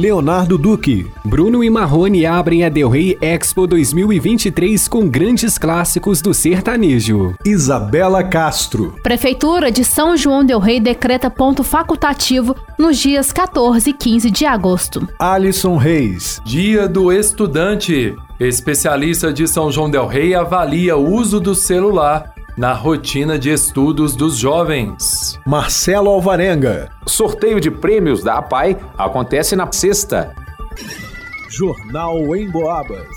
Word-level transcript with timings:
Leonardo 0.00 0.56
Duque. 0.56 1.10
Bruno 1.22 1.62
e 1.62 1.68
Marrone 1.68 2.24
abrem 2.24 2.64
a 2.64 2.70
Del 2.70 2.88
Rey 2.88 3.18
Expo 3.20 3.66
2023 3.66 4.88
com 4.88 5.06
grandes 5.06 5.58
clássicos 5.58 6.22
do 6.22 6.32
sertanejo. 6.32 7.34
Isabela 7.44 8.24
Castro. 8.24 8.94
Prefeitura 9.02 9.70
de 9.70 9.84
São 9.84 10.16
João 10.16 10.42
Del 10.42 10.58
Rey 10.58 10.80
decreta 10.80 11.28
ponto 11.28 11.62
facultativo 11.62 12.56
nos 12.78 12.96
dias 12.96 13.30
14 13.30 13.90
e 13.90 13.92
15 13.92 14.30
de 14.30 14.46
agosto. 14.46 15.06
Alisson 15.18 15.76
Reis. 15.76 16.40
Dia 16.46 16.88
do 16.88 17.12
Estudante. 17.12 18.16
Especialista 18.40 19.30
de 19.30 19.46
São 19.46 19.70
João 19.70 19.90
Del 19.90 20.06
Rey 20.06 20.34
avalia 20.34 20.96
o 20.96 21.12
uso 21.12 21.38
do 21.38 21.54
celular 21.54 22.32
na 22.56 22.72
rotina 22.72 23.38
de 23.38 23.50
estudos 23.50 24.14
dos 24.14 24.36
jovens. 24.36 25.38
Marcelo 25.46 26.10
Alvarenga. 26.10 26.90
Sorteio 27.06 27.60
de 27.60 27.70
prêmios 27.70 28.22
da 28.22 28.38
APAI 28.38 28.76
acontece 28.98 29.56
na 29.56 29.70
sexta. 29.72 30.34
Jornal 31.48 32.36
em 32.36 32.50
Boabas. 32.50 33.08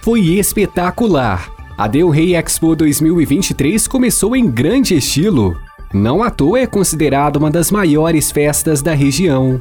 Foi 0.00 0.20
espetacular. 0.20 1.50
A 1.76 1.86
Del 1.86 2.10
Rey 2.10 2.34
Expo 2.34 2.74
2023 2.74 3.86
começou 3.86 4.34
em 4.34 4.50
grande 4.50 4.96
estilo. 4.96 5.56
Não 5.92 6.22
à 6.22 6.30
toa 6.30 6.60
é 6.60 6.66
considerada 6.66 7.38
uma 7.38 7.50
das 7.50 7.70
maiores 7.70 8.30
festas 8.30 8.82
da 8.82 8.94
região. 8.94 9.60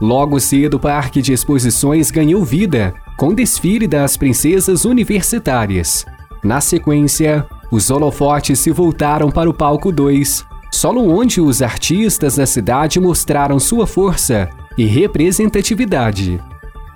Logo 0.00 0.40
cedo, 0.40 0.74
o 0.74 0.80
Parque 0.80 1.22
de 1.22 1.32
Exposições 1.32 2.10
ganhou 2.10 2.44
vida, 2.44 2.94
com 3.16 3.32
desfile 3.32 3.86
das 3.86 4.16
princesas 4.16 4.84
universitárias. 4.84 6.04
Na 6.44 6.60
sequência, 6.60 7.46
os 7.72 7.90
holofotes 7.90 8.58
se 8.58 8.70
voltaram 8.70 9.30
para 9.30 9.48
o 9.48 9.54
palco 9.54 9.90
2, 9.90 10.44
solo 10.70 11.08
onde 11.08 11.40
os 11.40 11.62
artistas 11.62 12.36
da 12.36 12.44
cidade 12.44 13.00
mostraram 13.00 13.58
sua 13.58 13.86
força 13.86 14.50
e 14.76 14.84
representatividade. 14.84 16.38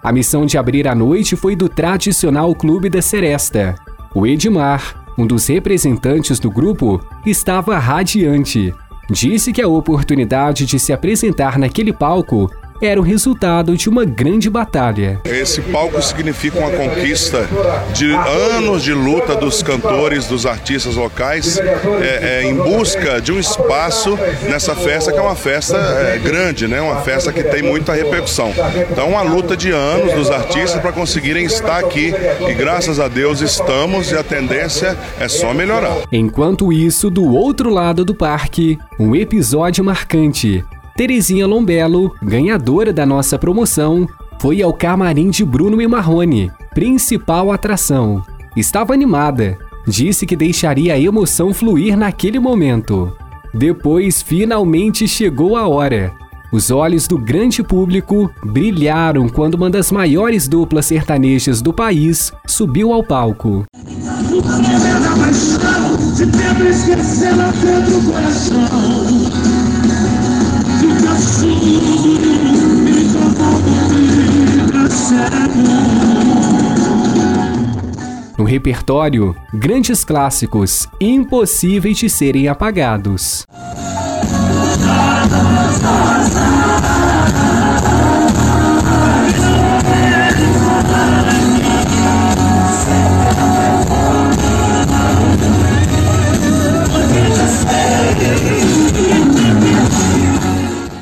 A 0.04 0.12
missão 0.12 0.44
de 0.44 0.58
abrir 0.58 0.86
a 0.86 0.94
noite 0.94 1.34
foi 1.34 1.56
do 1.56 1.66
tradicional 1.66 2.54
Clube 2.54 2.90
da 2.90 3.00
Seresta. 3.00 3.74
O 4.14 4.26
Edmar, 4.26 5.02
um 5.16 5.26
dos 5.26 5.46
representantes 5.46 6.38
do 6.38 6.50
grupo, 6.50 7.00
estava 7.24 7.78
radiante. 7.78 8.74
Disse 9.10 9.50
que 9.50 9.62
a 9.62 9.68
oportunidade 9.68 10.66
de 10.66 10.78
se 10.78 10.92
apresentar 10.92 11.58
naquele 11.58 11.94
palco 11.94 12.50
era 12.80 13.00
o 13.00 13.02
resultado 13.02 13.76
de 13.76 13.88
uma 13.88 14.04
grande 14.04 14.48
batalha. 14.48 15.20
Esse 15.24 15.60
palco 15.60 16.00
significa 16.02 16.58
uma 16.58 16.70
conquista 16.70 17.48
de 17.92 18.10
anos 18.56 18.82
de 18.82 18.92
luta 18.92 19.34
dos 19.34 19.62
cantores, 19.62 20.26
dos 20.26 20.46
artistas 20.46 20.94
locais, 20.94 21.58
é, 21.58 22.42
é, 22.42 22.44
em 22.44 22.54
busca 22.54 23.20
de 23.20 23.32
um 23.32 23.38
espaço 23.38 24.18
nessa 24.48 24.74
festa 24.74 25.12
que 25.12 25.18
é 25.18 25.22
uma 25.22 25.36
festa 25.36 25.76
é, 25.76 26.18
grande, 26.18 26.66
né? 26.66 26.80
Uma 26.80 27.00
festa 27.02 27.32
que 27.32 27.42
tem 27.42 27.62
muita 27.62 27.92
repercussão. 27.92 28.52
Então, 28.90 29.10
uma 29.10 29.22
luta 29.22 29.56
de 29.56 29.70
anos 29.70 30.12
dos 30.14 30.30
artistas 30.30 30.80
para 30.80 30.92
conseguirem 30.92 31.44
estar 31.44 31.78
aqui 31.78 32.12
e 32.48 32.54
graças 32.54 33.00
a 33.00 33.08
Deus 33.08 33.40
estamos 33.40 34.10
e 34.10 34.16
a 34.16 34.22
tendência 34.22 34.96
é 35.18 35.28
só 35.28 35.52
melhorar. 35.52 35.96
Enquanto 36.12 36.72
isso, 36.72 37.10
do 37.10 37.32
outro 37.34 37.70
lado 37.70 38.04
do 38.04 38.14
parque, 38.14 38.78
um 38.98 39.14
episódio 39.14 39.84
marcante. 39.84 40.64
Terezinha 40.98 41.46
Lombelo, 41.46 42.12
ganhadora 42.20 42.92
da 42.92 43.06
nossa 43.06 43.38
promoção, 43.38 44.08
foi 44.40 44.60
ao 44.60 44.72
camarim 44.72 45.30
de 45.30 45.44
Bruno 45.44 45.80
e 45.80 45.86
Marrone, 45.86 46.50
principal 46.74 47.52
atração. 47.52 48.20
Estava 48.56 48.94
animada, 48.94 49.56
disse 49.86 50.26
que 50.26 50.34
deixaria 50.34 50.94
a 50.94 50.98
emoção 50.98 51.54
fluir 51.54 51.96
naquele 51.96 52.40
momento. 52.40 53.16
Depois, 53.54 54.20
finalmente 54.20 55.06
chegou 55.06 55.56
a 55.56 55.68
hora. 55.68 56.12
Os 56.50 56.68
olhos 56.68 57.06
do 57.06 57.16
grande 57.16 57.62
público 57.62 58.28
brilharam 58.42 59.28
quando 59.28 59.54
uma 59.54 59.70
das 59.70 59.92
maiores 59.92 60.48
duplas 60.48 60.86
sertanejas 60.86 61.62
do 61.62 61.72
país 61.72 62.32
subiu 62.44 62.92
ao 62.92 63.04
palco. 63.04 63.64
No 78.36 78.44
repertório, 78.44 79.36
grandes 79.54 80.04
clássicos 80.04 80.88
impossíveis 81.00 81.98
de 81.98 82.10
serem 82.10 82.48
apagados. 82.48 83.46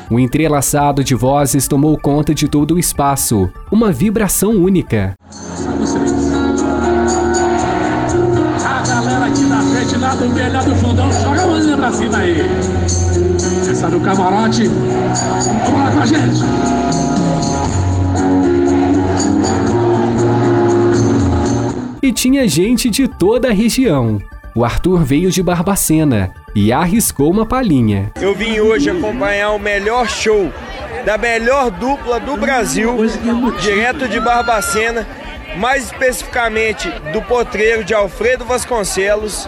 O 0.09 0.17
entrelaçado 0.17 1.03
de 1.03 1.13
vozes 1.13 1.67
tomou 1.67 1.97
conta 1.97 2.33
de 2.33 2.47
todo 2.47 2.75
o 2.75 2.79
espaço, 2.79 3.49
uma 3.69 3.91
vibração 3.91 4.51
única. 4.51 5.15
A 8.63 8.87
galera 8.87 9.25
aqui 9.25 9.43
frente, 9.73 9.97
lá 9.97 10.15
do 10.15 10.29
meio, 10.29 10.53
lá 10.53 10.63
do 10.63 10.75
fundão, 10.75 11.11
joga 11.11 11.43
a 11.43 11.47
mãozinha 11.47 11.75
pra 11.75 11.91
cima 11.91 12.17
aí. 12.19 12.37
Essa 13.69 13.89
do 13.89 13.99
camarote, 13.99 14.67
vamos 14.67 15.79
lá 15.83 15.91
com 15.91 15.99
a 15.99 16.05
gente. 16.05 16.41
E 22.01 22.13
tinha 22.13 22.47
gente 22.47 22.89
de 22.89 23.09
toda 23.09 23.49
a 23.49 23.53
região. 23.53 24.21
O 24.57 24.65
Arthur 24.65 25.03
veio 25.03 25.29
de 25.29 25.43
Barbacena 25.43 26.33
e 26.55 26.73
arriscou 26.73 27.29
uma 27.29 27.45
palhinha. 27.45 28.11
Eu 28.19 28.33
vim 28.33 28.59
hoje 28.59 28.89
acompanhar 28.89 29.51
o 29.51 29.59
melhor 29.59 30.09
show 30.09 30.51
da 31.05 31.15
melhor 31.15 31.69
dupla 31.69 32.19
do 32.19 32.35
Brasil, 32.35 32.97
direto 33.61 34.07
de 34.07 34.19
Barbacena, 34.19 35.07
mais 35.57 35.83
especificamente 35.83 36.89
do 37.13 37.21
potreiro 37.21 37.83
de 37.83 37.93
Alfredo 37.93 38.45
Vasconcelos, 38.45 39.47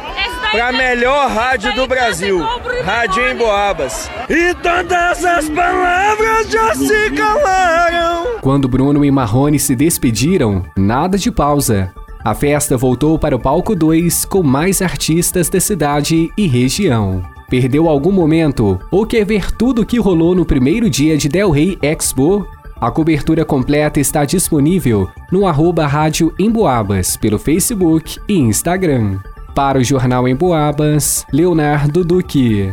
para 0.51 0.67
a 0.67 0.71
melhor 0.71 1.27
rádio 1.27 1.73
do 1.73 1.87
Brasil, 1.87 2.39
Rádio 2.85 3.27
em 3.29 3.35
Boabas. 3.35 4.11
E 4.29 4.53
todas 4.61 5.25
as 5.25 5.49
palavras 5.49 6.51
já 6.51 6.75
se 6.75 7.09
calaram. 7.09 8.37
Quando 8.41 8.67
Bruno 8.67 9.03
e 9.03 9.09
Marrone 9.09 9.57
se 9.57 9.75
despediram, 9.75 10.63
nada 10.77 11.17
de 11.17 11.31
pausa. 11.31 11.91
A 12.23 12.35
festa 12.35 12.75
voltou 12.75 13.17
para 13.17 13.35
o 13.35 13.39
palco 13.39 13.73
2 13.73 14.25
com 14.25 14.43
mais 14.43 14.81
artistas 14.81 15.49
da 15.49 15.59
cidade 15.59 16.29
e 16.37 16.47
região. 16.47 17.23
Perdeu 17.49 17.87
algum 17.87 18.11
momento 18.11 18.77
ou 18.91 19.05
quer 19.05 19.25
ver 19.25 19.51
tudo 19.51 19.81
o 19.81 19.85
que 19.85 19.99
rolou 19.99 20.35
no 20.35 20.45
primeiro 20.45 20.89
dia 20.89 21.17
de 21.17 21.29
Del 21.29 21.49
Rey 21.49 21.77
Expo? 21.81 22.45
A 22.79 22.91
cobertura 22.91 23.43
completa 23.45 23.99
está 23.99 24.25
disponível 24.25 25.09
no 25.31 25.47
arroba 25.47 25.87
Rádio 25.87 26.33
Emboabas 26.37 27.15
pelo 27.15 27.39
Facebook 27.39 28.19
e 28.27 28.33
Instagram. 28.35 29.19
Para 29.55 29.79
o 29.79 29.83
Jornal 29.83 30.27
Emboabas, 30.27 31.25
Leonardo 31.31 32.03
Duque. 32.03 32.71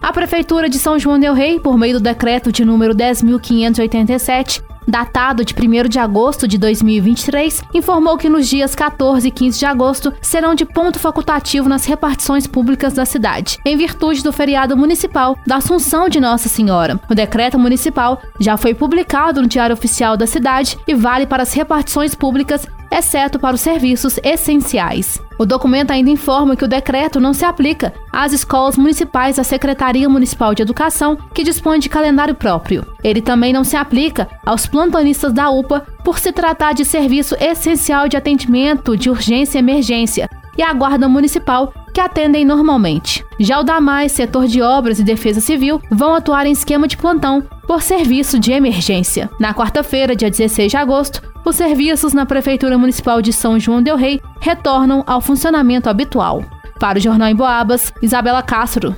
A 0.00 0.12
Prefeitura 0.12 0.68
de 0.68 0.78
São 0.78 0.98
João 0.98 1.18
del 1.18 1.34
Rei, 1.34 1.58
por 1.58 1.76
meio 1.76 1.94
do 1.94 2.00
decreto 2.00 2.52
de 2.52 2.64
número 2.64 2.94
10.587, 2.94 4.62
datado 4.86 5.44
de 5.44 5.54
1 5.54 5.88
de 5.88 5.98
agosto 5.98 6.46
de 6.46 6.58
2023, 6.58 7.62
informou 7.74 8.16
que 8.16 8.28
nos 8.28 8.48
dias 8.48 8.74
14 8.74 9.28
e 9.28 9.30
15 9.30 9.58
de 9.58 9.66
agosto 9.66 10.12
serão 10.20 10.54
de 10.54 10.64
ponto 10.64 10.98
facultativo 10.98 11.68
nas 11.68 11.84
repartições 11.84 12.46
públicas 12.46 12.94
da 12.94 13.04
cidade, 13.04 13.58
em 13.64 13.76
virtude 13.76 14.22
do 14.22 14.32
feriado 14.32 14.76
municipal 14.76 15.36
da 15.46 15.56
Assunção 15.56 16.08
de 16.08 16.20
Nossa 16.20 16.48
Senhora. 16.48 17.00
O 17.10 17.14
decreto 17.14 17.58
municipal 17.58 18.20
já 18.38 18.56
foi 18.56 18.74
publicado 18.74 19.42
no 19.42 19.48
Diário 19.48 19.74
Oficial 19.74 20.16
da 20.16 20.26
cidade 20.26 20.78
e 20.86 20.94
vale 20.94 21.26
para 21.26 21.42
as 21.42 21.52
repartições 21.52 22.14
públicas 22.14 22.66
exceto 22.96 23.38
para 23.38 23.54
os 23.54 23.60
serviços 23.60 24.18
essenciais. 24.22 25.20
O 25.38 25.44
documento 25.44 25.90
ainda 25.90 26.08
informa 26.08 26.56
que 26.56 26.64
o 26.64 26.68
decreto 26.68 27.20
não 27.20 27.34
se 27.34 27.44
aplica 27.44 27.92
às 28.10 28.32
escolas 28.32 28.78
municipais 28.78 29.36
da 29.36 29.44
Secretaria 29.44 30.08
Municipal 30.08 30.54
de 30.54 30.62
Educação, 30.62 31.16
que 31.34 31.44
dispõe 31.44 31.78
de 31.78 31.90
calendário 31.90 32.34
próprio. 32.34 32.86
Ele 33.04 33.20
também 33.20 33.52
não 33.52 33.64
se 33.64 33.76
aplica 33.76 34.26
aos 34.44 34.66
plantonistas 34.66 35.32
da 35.32 35.50
UPA, 35.50 35.86
por 36.02 36.18
se 36.18 36.32
tratar 36.32 36.72
de 36.72 36.84
serviço 36.84 37.36
essencial 37.38 38.08
de 38.08 38.16
atendimento 38.16 38.96
de 38.96 39.10
urgência 39.10 39.58
e 39.58 39.60
emergência, 39.60 40.30
e 40.56 40.62
à 40.62 40.72
Guarda 40.72 41.08
Municipal, 41.08 41.74
que 41.92 42.00
atendem 42.00 42.44
normalmente. 42.44 43.24
Já 43.38 43.60
o 43.60 43.62
DAMAI, 43.62 44.08
setor 44.08 44.46
de 44.46 44.62
obras 44.62 44.98
e 44.98 45.04
defesa 45.04 45.40
civil, 45.40 45.80
vão 45.90 46.14
atuar 46.14 46.46
em 46.46 46.52
esquema 46.52 46.86
de 46.86 46.96
plantão 46.96 47.42
por 47.66 47.82
serviço 47.82 48.38
de 48.38 48.52
emergência. 48.52 49.28
Na 49.38 49.52
quarta-feira, 49.52 50.14
dia 50.14 50.30
16 50.30 50.70
de 50.70 50.76
agosto, 50.76 51.22
os 51.44 51.56
serviços 51.56 52.12
na 52.12 52.24
Prefeitura 52.24 52.78
Municipal 52.78 53.20
de 53.20 53.32
São 53.32 53.58
João 53.58 53.82
del 53.82 53.96
Rei 53.96 54.20
retornam 54.40 55.02
ao 55.06 55.20
funcionamento 55.20 55.88
habitual. 55.88 56.44
Para 56.78 56.98
o 56.98 57.00
Jornal 57.00 57.28
em 57.28 57.34
Boabas, 57.34 57.92
Isabela 58.02 58.42
Castro. 58.42 58.94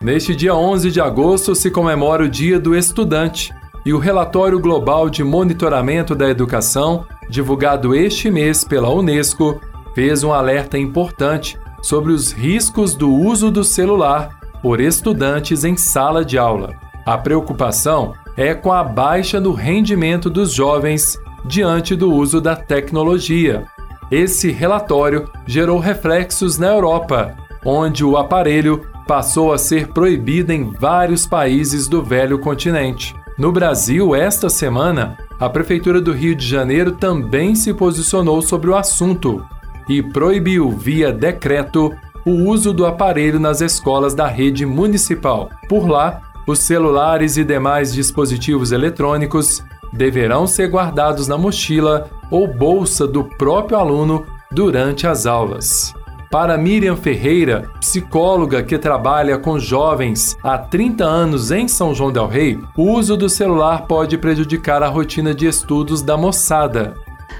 Neste 0.00 0.34
dia 0.34 0.54
11 0.54 0.90
de 0.90 1.00
agosto 1.00 1.54
se 1.54 1.70
comemora 1.70 2.24
o 2.24 2.28
Dia 2.28 2.58
do 2.58 2.74
Estudante 2.74 3.52
e 3.84 3.92
o 3.92 3.98
Relatório 3.98 4.58
Global 4.58 5.08
de 5.08 5.22
Monitoramento 5.22 6.14
da 6.14 6.28
Educação, 6.28 7.06
divulgado 7.28 7.94
este 7.94 8.30
mês 8.30 8.64
pela 8.64 8.90
Unesco, 8.90 9.60
fez 9.94 10.22
um 10.22 10.32
alerta 10.32 10.78
importante 10.78 11.58
sobre 11.82 12.12
os 12.12 12.32
riscos 12.32 12.94
do 12.94 13.12
uso 13.12 13.50
do 13.50 13.64
celular 13.64 14.38
por 14.62 14.80
estudantes 14.80 15.64
em 15.64 15.76
sala 15.76 16.24
de 16.24 16.38
aula. 16.38 16.89
A 17.04 17.16
preocupação 17.16 18.14
é 18.36 18.54
com 18.54 18.72
a 18.72 18.84
baixa 18.84 19.40
no 19.40 19.52
rendimento 19.52 20.28
dos 20.30 20.52
jovens 20.52 21.18
diante 21.44 21.96
do 21.96 22.12
uso 22.12 22.40
da 22.40 22.54
tecnologia. 22.54 23.64
Esse 24.10 24.50
relatório 24.50 25.30
gerou 25.46 25.78
reflexos 25.78 26.58
na 26.58 26.68
Europa, 26.68 27.36
onde 27.64 28.04
o 28.04 28.16
aparelho 28.16 28.86
passou 29.06 29.52
a 29.52 29.58
ser 29.58 29.88
proibido 29.88 30.52
em 30.52 30.70
vários 30.70 31.26
países 31.26 31.88
do 31.88 32.02
velho 32.02 32.38
continente. 32.38 33.14
No 33.38 33.50
Brasil, 33.50 34.14
esta 34.14 34.50
semana, 34.50 35.16
a 35.38 35.48
Prefeitura 35.48 36.00
do 36.00 36.12
Rio 36.12 36.34
de 36.34 36.46
Janeiro 36.46 36.92
também 36.92 37.54
se 37.54 37.72
posicionou 37.72 38.42
sobre 38.42 38.70
o 38.70 38.76
assunto 38.76 39.44
e 39.88 40.02
proibiu, 40.02 40.70
via 40.70 41.12
decreto, 41.12 41.92
o 42.24 42.30
uso 42.30 42.72
do 42.72 42.84
aparelho 42.84 43.40
nas 43.40 43.60
escolas 43.60 44.14
da 44.14 44.26
rede 44.26 44.66
municipal. 44.66 45.48
Por 45.68 45.88
lá, 45.88 46.20
os 46.50 46.58
celulares 46.60 47.36
e 47.36 47.44
demais 47.44 47.92
dispositivos 47.92 48.72
eletrônicos 48.72 49.62
deverão 49.92 50.46
ser 50.46 50.68
guardados 50.68 51.26
na 51.26 51.38
mochila 51.38 52.10
ou 52.30 52.46
bolsa 52.46 53.06
do 53.06 53.24
próprio 53.24 53.78
aluno 53.78 54.24
durante 54.50 55.06
as 55.06 55.26
aulas. 55.26 55.94
Para 56.30 56.56
Miriam 56.56 56.94
Ferreira, 56.94 57.68
psicóloga 57.80 58.62
que 58.62 58.78
trabalha 58.78 59.36
com 59.36 59.58
jovens 59.58 60.36
há 60.44 60.56
30 60.56 61.04
anos 61.04 61.50
em 61.50 61.66
São 61.66 61.92
João 61.92 62.12
Del 62.12 62.28
Rei, 62.28 62.56
o 62.76 62.92
uso 62.92 63.16
do 63.16 63.28
celular 63.28 63.86
pode 63.88 64.16
prejudicar 64.16 64.80
a 64.80 64.88
rotina 64.88 65.34
de 65.34 65.46
estudos 65.46 66.02
da 66.02 66.16
moçada. 66.16 66.94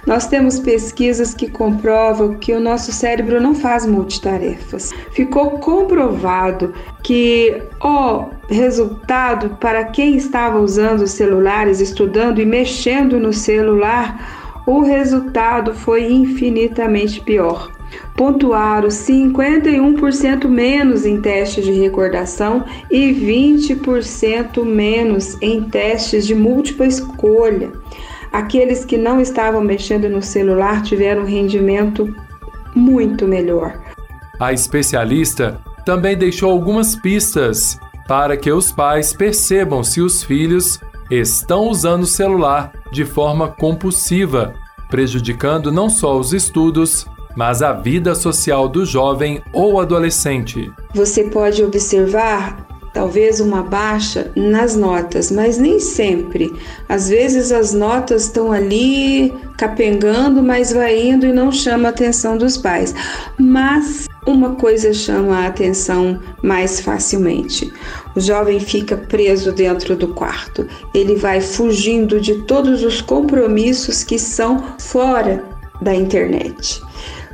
Nós 0.07 0.27
temos 0.27 0.59
pesquisas 0.59 1.35
que 1.35 1.51
comprovam 1.51 2.35
que 2.35 2.53
o 2.53 2.61
nosso 2.61 2.93
cérebro 2.93 3.41
não 3.41 3.55
faz 3.55 3.85
multitarefas. 3.85 4.93
Ficou 5.13 5.59
comprovado 5.59 6.73
que 7.03 7.63
o 7.83 8.27
resultado 8.49 9.57
para 9.61 9.85
quem 9.85 10.17
estava 10.17 10.59
usando 10.59 11.03
os 11.03 11.11
celulares, 11.13 11.81
estudando 11.81 12.41
e 12.41 12.47
mexendo 12.47 13.21
no 13.21 13.33
celular, 13.33 14.63
o 14.67 14.81
resultado 14.81 15.75
foi 15.75 16.11
infinitamente 16.11 17.21
pior 17.21 17.71
pontuaram 18.17 18.89
51% 18.89 20.47
menos 20.47 21.07
em 21.07 21.21
testes 21.21 21.65
de 21.65 21.73
recordação 21.73 22.65
e 22.91 23.13
20% 23.13 24.65
menos 24.65 25.37
em 25.41 25.63
testes 25.63 26.27
de 26.27 26.35
múltipla 26.35 26.87
escolha. 26.87 27.73
Aqueles 28.33 28.85
que 28.85 28.97
não 28.97 29.21
estavam 29.21 29.61
mexendo 29.61 30.09
no 30.09 30.23
celular 30.23 30.83
tiveram 30.83 31.23
um 31.23 31.27
rendimento 31.27 32.15
muito 32.75 33.27
melhor. 33.27 33.79
A 34.39 34.53
especialista 34.53 35.61
também 35.85 36.17
deixou 36.17 36.51
algumas 36.51 36.95
pistas 36.95 37.79
para 38.07 38.37
que 38.37 38.51
os 38.51 38.71
pais 38.73 39.13
percebam 39.13 39.83
se 39.83 40.01
os 40.01 40.23
filhos 40.23 40.81
estão 41.11 41.69
usando 41.69 42.03
o 42.05 42.07
celular 42.07 42.73
de 42.93 43.05
forma 43.05 43.49
compulsiva, 43.49 44.55
prejudicando 44.89 45.73
não 45.73 45.89
só 45.89 46.19
os 46.19 46.33
estudos, 46.33 47.07
mas 47.37 47.63
a 47.63 47.73
vida 47.73 48.15
social 48.15 48.69
do 48.69 48.85
jovem 48.85 49.43
ou 49.53 49.81
adolescente. 49.81 50.73
Você 50.95 51.25
pode 51.25 51.63
observar 51.63 52.67
talvez 52.93 53.41
uma 53.41 53.63
baixa 53.63 54.31
nas 54.37 54.77
notas, 54.77 55.31
mas 55.31 55.59
nem 55.59 55.79
sempre. 55.79 56.53
Às 56.89 57.09
vezes 57.09 57.53
as 57.53 57.73
notas 57.73 58.25
estão 58.25 58.53
ali 58.53 59.33
capengando, 59.57 60.43
mas 60.43 60.73
vai 60.73 61.09
indo 61.09 61.27
e 61.27 61.33
não 61.33 61.53
chama 61.53 61.89
a 61.89 61.91
atenção 61.91 62.37
dos 62.37 62.57
pais. 62.57 62.95
Mas 63.39 64.09
uma 64.27 64.55
coisa 64.57 64.93
chama 64.93 65.39
a 65.39 65.47
atenção 65.47 66.21
mais 66.43 66.81
facilmente. 66.81 67.73
O 68.15 68.21
jovem 68.21 68.61
fica 68.61 68.97
preso 68.97 69.53
dentro 69.53 69.97
do 69.97 70.09
quarto. 70.09 70.67
Ele 70.93 71.15
vai 71.15 71.41
fugindo 71.41 72.21
de 72.21 72.43
todos 72.43 72.83
os 72.83 73.01
compromissos 73.01 74.03
que 74.03 74.19
são 74.19 74.63
fora 74.79 75.43
da 75.81 75.95
internet 75.95 76.83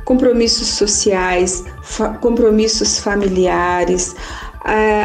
compromissos 0.07 0.69
sociais, 0.69 1.65
fa 1.81 2.13
compromissos 2.13 2.97
familiares, 2.97 4.15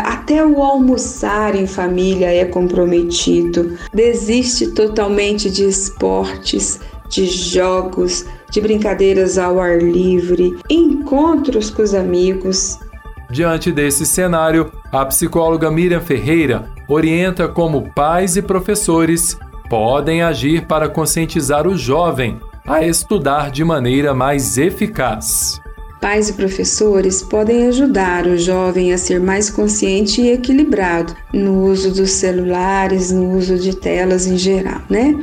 até 0.04 0.44
o 0.44 0.62
almoçar 0.62 1.54
em 1.54 1.66
família 1.66 2.32
é 2.32 2.44
comprometido. 2.44 3.76
Desiste 3.92 4.68
totalmente 4.68 5.50
de 5.50 5.64
esportes, 5.64 6.80
de 7.08 7.26
jogos, 7.26 8.24
de 8.50 8.60
brincadeiras 8.60 9.38
ao 9.38 9.60
ar 9.60 9.80
livre, 9.80 10.58
encontros 10.68 11.70
com 11.70 11.82
os 11.82 11.94
amigos. 11.94 12.78
Diante 13.30 13.72
desse 13.72 14.04
cenário, 14.04 14.70
a 14.90 15.06
psicóloga 15.06 15.70
Miriam 15.70 16.00
Ferreira 16.00 16.68
orienta 16.88 17.48
como 17.48 17.90
pais 17.94 18.36
e 18.36 18.42
professores 18.42 19.38
podem 19.70 20.20
agir 20.20 20.66
para 20.66 20.88
conscientizar 20.88 21.66
o 21.66 21.76
jovem 21.78 22.38
a 22.66 22.82
estudar 22.82 23.50
de 23.50 23.64
maneira 23.64 24.12
mais 24.12 24.58
eficaz. 24.58 25.61
Pais 26.02 26.28
e 26.28 26.32
professores 26.32 27.22
podem 27.22 27.68
ajudar 27.68 28.26
o 28.26 28.36
jovem 28.36 28.92
a 28.92 28.98
ser 28.98 29.20
mais 29.20 29.48
consciente 29.48 30.20
e 30.20 30.32
equilibrado 30.32 31.14
no 31.32 31.62
uso 31.62 31.92
dos 31.92 32.10
celulares, 32.10 33.12
no 33.12 33.36
uso 33.36 33.56
de 33.56 33.76
telas 33.76 34.26
em 34.26 34.36
geral, 34.36 34.82
né? 34.90 35.14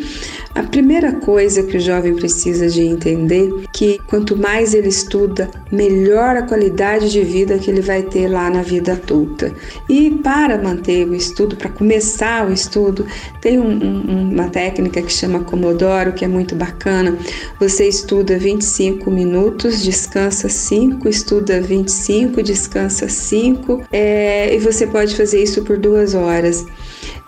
A 0.59 0.63
primeira 0.63 1.13
coisa 1.13 1.63
que 1.63 1.77
o 1.77 1.79
jovem 1.79 2.13
precisa 2.13 2.67
de 2.67 2.81
entender 2.81 3.49
que 3.71 3.97
quanto 4.07 4.35
mais 4.35 4.73
ele 4.73 4.89
estuda, 4.89 5.49
melhor 5.71 6.35
a 6.35 6.41
qualidade 6.41 7.09
de 7.09 7.23
vida 7.23 7.57
que 7.57 7.71
ele 7.71 7.79
vai 7.79 8.03
ter 8.03 8.27
lá 8.27 8.49
na 8.49 8.61
vida 8.61 8.91
adulta. 8.91 9.53
E 9.87 10.11
para 10.11 10.61
manter 10.61 11.07
o 11.07 11.15
estudo, 11.15 11.55
para 11.55 11.69
começar 11.69 12.45
o 12.45 12.51
estudo, 12.51 13.07
tem 13.39 13.57
um, 13.57 13.69
um, 13.69 14.33
uma 14.33 14.49
técnica 14.49 15.01
que 15.01 15.13
chama 15.13 15.45
Comodoro, 15.45 16.11
que 16.11 16.25
é 16.25 16.27
muito 16.27 16.55
bacana. 16.55 17.17
Você 17.57 17.87
estuda 17.87 18.37
25 18.37 19.09
minutos, 19.09 19.81
descansa 19.81 20.49
5, 20.49 21.07
estuda 21.07 21.61
25, 21.61 22.43
descansa 22.43 23.07
5, 23.07 23.83
é, 23.93 24.53
e 24.53 24.59
você 24.59 24.85
pode 24.85 25.15
fazer 25.15 25.41
isso 25.41 25.63
por 25.63 25.77
duas 25.77 26.13
horas. 26.15 26.65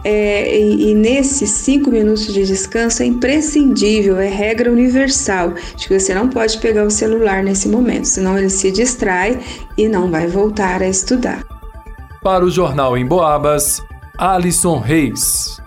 É, 0.03 0.59
e, 0.59 0.91
e, 0.91 0.95
nesses 0.95 1.49
cinco 1.49 1.91
minutos 1.91 2.25
de 2.33 2.43
descanso 2.43 3.03
é 3.03 3.05
imprescindível, 3.05 4.19
é 4.19 4.27
regra 4.27 4.71
universal, 4.71 5.53
de 5.75 5.87
que 5.87 5.99
você 5.99 6.13
não 6.13 6.27
pode 6.27 6.57
pegar 6.57 6.83
o 6.85 6.89
celular 6.89 7.43
nesse 7.43 7.67
momento, 7.67 8.05
senão 8.05 8.37
ele 8.37 8.49
se 8.49 8.71
distrai 8.71 9.39
e 9.77 9.87
não 9.87 10.09
vai 10.09 10.27
voltar 10.27 10.81
a 10.81 10.87
estudar. 10.87 11.43
Para 12.23 12.43
o 12.43 12.49
Jornal 12.49 12.97
em 12.97 13.05
Boabas, 13.05 13.81
Alisson 14.17 14.79
Reis. 14.79 15.60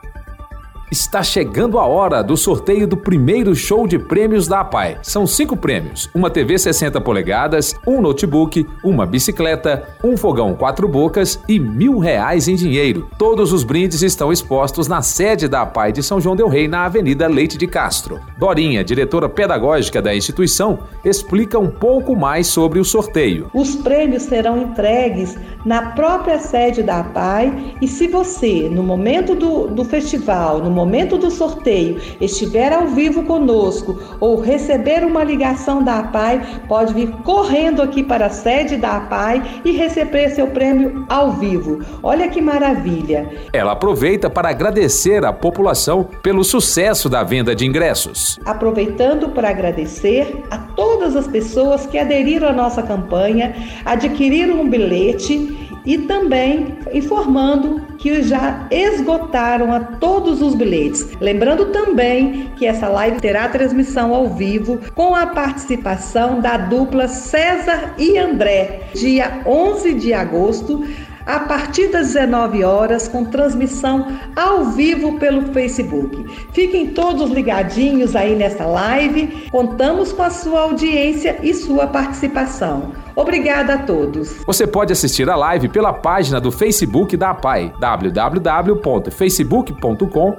Está 0.94 1.24
chegando 1.24 1.80
a 1.80 1.86
hora 1.88 2.22
do 2.22 2.36
sorteio 2.36 2.86
do 2.86 2.96
primeiro 2.96 3.52
show 3.52 3.84
de 3.84 3.98
prêmios 3.98 4.46
da 4.46 4.60
APAI. 4.60 4.98
São 5.02 5.26
cinco 5.26 5.56
prêmios: 5.56 6.08
uma 6.14 6.30
TV 6.30 6.56
60 6.56 7.00
polegadas, 7.00 7.74
um 7.84 8.00
notebook, 8.00 8.64
uma 8.80 9.04
bicicleta, 9.04 9.88
um 10.04 10.16
fogão 10.16 10.54
quatro 10.54 10.86
bocas 10.86 11.40
e 11.48 11.58
mil 11.58 11.98
reais 11.98 12.46
em 12.46 12.54
dinheiro. 12.54 13.10
Todos 13.18 13.52
os 13.52 13.64
brindes 13.64 14.02
estão 14.02 14.32
expostos 14.32 14.86
na 14.86 15.02
sede 15.02 15.48
da 15.48 15.62
APAI 15.62 15.90
de 15.90 16.00
São 16.00 16.20
João 16.20 16.36
del 16.36 16.46
Rei, 16.46 16.68
na 16.68 16.84
Avenida 16.84 17.26
Leite 17.26 17.58
de 17.58 17.66
Castro. 17.66 18.20
Dorinha, 18.38 18.84
diretora 18.84 19.28
pedagógica 19.28 20.00
da 20.00 20.14
instituição, 20.14 20.78
explica 21.04 21.58
um 21.58 21.70
pouco 21.72 22.14
mais 22.14 22.46
sobre 22.46 22.78
o 22.78 22.84
sorteio. 22.84 23.50
Os 23.52 23.74
prêmios 23.74 24.22
serão 24.22 24.62
entregues 24.62 25.36
na 25.64 25.92
própria 25.92 26.38
sede 26.38 26.83
da 26.83 27.00
APAI 27.00 27.75
e 27.80 27.88
se 27.88 28.06
você, 28.09 28.68
no 28.71 28.83
momento 28.83 29.35
do, 29.35 29.68
do 29.68 29.85
festival, 29.85 30.59
no 30.59 30.71
momento 30.71 31.16
do 31.16 31.30
sorteio 31.30 32.00
estiver 32.21 32.73
ao 32.73 32.88
vivo 32.88 33.25
conosco 33.25 33.99
ou 34.21 34.40
receber 34.40 35.04
uma 35.04 35.25
ligação 35.25 35.83
da 35.83 36.00
APAI, 36.00 36.61
pode 36.68 36.92
vir 36.92 37.11
correndo 37.23 37.83
aqui 37.83 38.02
para 38.02 38.26
a 38.26 38.30
sede 38.30 38.76
da 38.76 38.97
APAI 38.97 39.61
e 39.64 39.73
receber 39.73 40.30
seu 40.30 40.49
prêmio 40.49 41.04
ao 41.09 41.33
vivo. 41.33 41.80
Olha 42.02 42.28
que 42.28 42.40
maravilha! 42.40 43.30
Ela 43.52 43.73
aproveita 43.73 44.28
para 44.28 44.50
agradecer 44.50 45.25
à 45.25 45.33
população 45.33 46.04
pelo 46.23 46.44
sucesso 46.44 47.09
da 47.09 47.23
venda 47.23 47.54
de 47.54 47.66
ingressos. 47.66 48.38
Aproveitando 48.44 49.28
para 49.30 49.50
agradecer 49.50 50.44
a 50.50 50.59
todas 51.04 51.16
as 51.16 51.26
pessoas 51.26 51.84
que 51.84 51.99
aderiram 51.99 52.49
à 52.49 52.52
nossa 52.52 52.82
campanha, 52.82 53.54
adquiriram 53.84 54.62
um 54.62 54.70
bilhete 54.70 55.68
e 55.84 55.99
também 55.99 56.78
informando 56.94 57.82
que 57.99 58.23
já 58.23 58.66
esgotaram 58.70 59.70
a 59.70 59.80
todos 59.80 60.40
os 60.40 60.54
bilhetes. 60.54 61.11
Lembrando 61.20 61.66
também 61.66 62.50
que 62.56 62.64
essa 62.64 62.88
live 62.88 63.20
terá 63.20 63.49
transmissão 63.49 64.14
ao 64.14 64.30
vivo 64.30 64.80
com 64.94 65.14
a 65.14 65.26
participação 65.26 66.40
da 66.40 66.56
dupla 66.56 67.06
César 67.06 67.94
e 67.99 68.16
André, 68.16 68.84
dia 68.94 69.42
11 69.44 69.92
de 69.94 70.14
agosto, 70.14 70.87
a 71.26 71.40
partir 71.40 71.88
das 71.88 72.14
19 72.14 72.64
horas, 72.64 73.08
com 73.08 73.24
transmissão 73.24 74.06
ao 74.36 74.66
vivo 74.66 75.18
pelo 75.18 75.52
Facebook. 75.52 76.24
Fiquem 76.52 76.88
todos 76.88 77.30
ligadinhos 77.30 78.14
aí 78.14 78.34
nessa 78.34 78.66
live. 78.66 79.48
Contamos 79.50 80.12
com 80.12 80.22
a 80.22 80.28
sua 80.30 80.60
audiência 80.60 81.38
e 81.42 81.54
sua 81.54 81.86
participação. 81.86 82.92
Obrigada 83.16 83.74
a 83.74 83.78
todos. 83.78 84.42
Você 84.44 84.66
pode 84.66 84.92
assistir 84.92 85.30
a 85.30 85.36
live 85.36 85.68
pela 85.68 85.92
página 85.92 86.40
do 86.40 86.50
Facebook 86.50 87.16
da 87.16 87.30
APAI, 87.30 87.72
www.facebook.com 87.78 90.36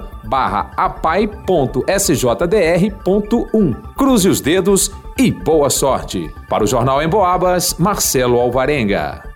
apai.sjdr.1. 0.76 3.76
Cruze 3.96 4.28
os 4.28 4.40
dedos 4.40 4.92
e 5.16 5.32
boa 5.32 5.70
sorte. 5.70 6.30
Para 6.48 6.64
o 6.64 6.66
Jornal 6.66 7.00
em 7.02 7.08
Boabas, 7.08 7.76
Marcelo 7.78 8.38
Alvarenga. 8.38 9.35